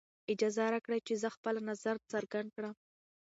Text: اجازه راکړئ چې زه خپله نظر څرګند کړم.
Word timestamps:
اجازه 0.31 0.63
راکړئ 0.73 0.99
چې 1.07 1.13
زه 1.21 1.29
خپله 1.35 1.59
نظر 1.69 1.95
څرګند 2.11 2.49
کړم. 2.55 2.75